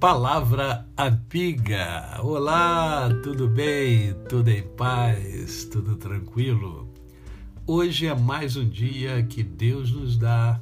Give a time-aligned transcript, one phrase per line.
[0.00, 2.20] Palavra Amiga.
[2.22, 4.14] Olá, tudo bem?
[4.28, 5.64] Tudo em paz?
[5.64, 6.88] Tudo tranquilo?
[7.66, 10.60] Hoje é mais um dia que Deus nos dá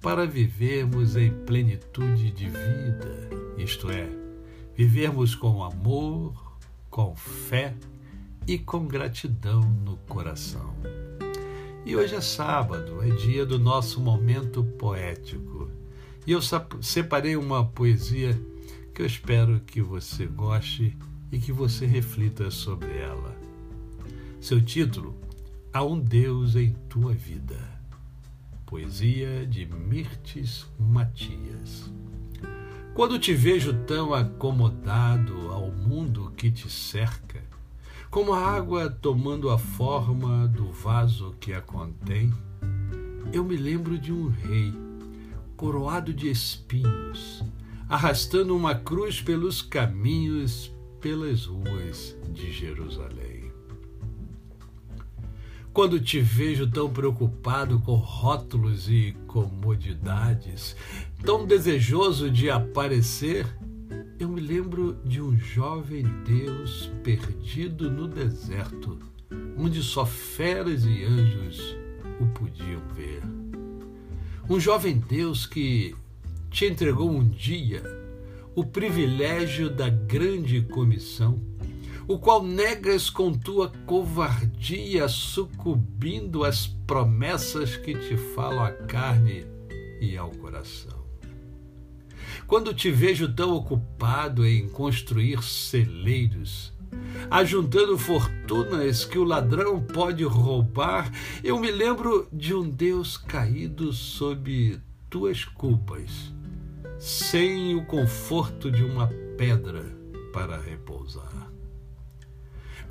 [0.00, 4.08] para vivermos em plenitude de vida, isto é,
[4.74, 6.58] vivermos com amor,
[6.90, 7.76] com fé
[8.48, 10.74] e com gratidão no coração.
[11.86, 15.70] E hoje é sábado, é dia do nosso momento poético.
[16.26, 16.40] E eu
[16.80, 18.36] separei uma poesia
[18.94, 20.96] que eu espero que você goste
[21.30, 23.34] e que você reflita sobre ela.
[24.40, 25.16] Seu título:
[25.72, 27.58] Há um Deus em tua vida.
[28.66, 31.90] Poesia de Mirtes Matias.
[32.94, 37.42] Quando te vejo tão acomodado ao mundo que te cerca,
[38.10, 42.30] como a água tomando a forma do vaso que a contém,
[43.32, 44.74] eu me lembro de um rei,
[45.56, 47.42] coroado de espinhos,
[47.92, 53.52] arrastando uma cruz pelos caminhos, pelas ruas de Jerusalém.
[55.74, 60.74] Quando te vejo tão preocupado com rótulos e comodidades,
[61.22, 63.46] tão desejoso de aparecer,
[64.18, 68.98] eu me lembro de um jovem Deus perdido no deserto,
[69.54, 71.76] onde só feras e anjos
[72.18, 73.20] o podiam ver.
[74.48, 75.94] Um jovem Deus que
[76.52, 77.82] te entregou um dia
[78.54, 81.40] o privilégio da grande comissão,
[82.06, 89.46] o qual negas com tua covardia, sucumbindo às promessas que te falam à carne
[89.98, 91.02] e ao coração.
[92.46, 96.70] Quando te vejo tão ocupado em construir celeiros,
[97.30, 101.10] ajuntando fortunas que o ladrão pode roubar,
[101.42, 104.78] eu me lembro de um Deus caído sob
[105.08, 106.32] tuas culpas
[107.02, 109.82] sem o conforto de uma pedra
[110.32, 111.50] para repousar.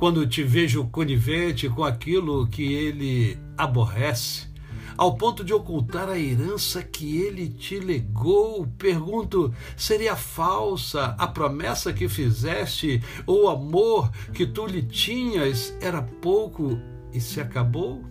[0.00, 4.48] Quando te vejo conivente com aquilo que ele aborrece,
[4.96, 11.92] ao ponto de ocultar a herança que ele te legou, pergunto: seria falsa a promessa
[11.92, 16.76] que fizeste, ou o amor que tu lhe tinhas era pouco
[17.12, 18.04] e se acabou?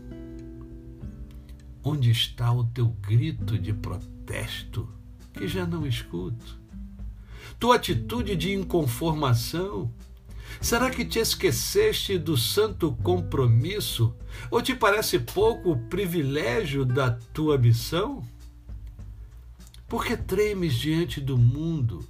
[1.83, 4.97] Onde está o teu grito de protesto?
[5.39, 6.59] Que já não escuto?
[7.57, 9.89] Tua atitude de inconformação?
[10.59, 14.13] Será que te esqueceste do santo compromisso?
[14.51, 18.21] Ou te parece pouco o privilégio da tua missão?
[19.87, 22.05] Por que tremes diante do mundo,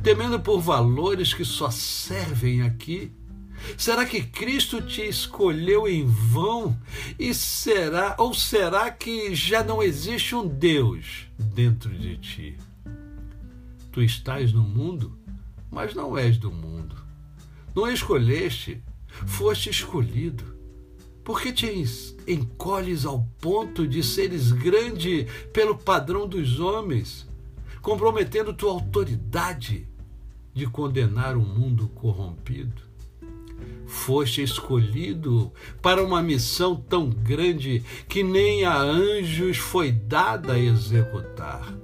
[0.00, 3.10] temendo por valores que só servem aqui?
[3.76, 6.78] Será que Cristo te escolheu em vão?
[7.18, 12.56] E será ou será que já não existe um Deus dentro de ti?
[13.92, 15.16] Tu estás no mundo,
[15.70, 16.96] mas não és do mundo.
[17.74, 18.82] Não escolheste,
[19.26, 20.56] foste escolhido.
[21.22, 21.66] Por que te
[22.26, 27.28] encolhes ao ponto de seres grande pelo padrão dos homens,
[27.82, 29.86] comprometendo tua autoridade
[30.54, 32.87] de condenar o um mundo corrompido?
[33.86, 41.74] Foste escolhido para uma missão tão grande que nem a anjos foi dada a executar.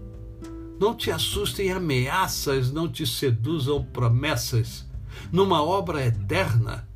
[0.78, 4.86] Não te assustem ameaças, não te seduzam promessas.
[5.32, 6.86] Numa obra eterna,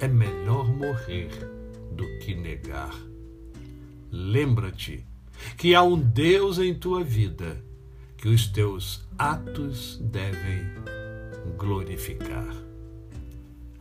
[0.00, 1.30] é melhor morrer
[1.92, 2.94] do que negar.
[4.10, 5.04] Lembra-te
[5.56, 7.62] que há um Deus em tua vida
[8.16, 10.64] que os teus atos devem
[11.58, 12.54] glorificar.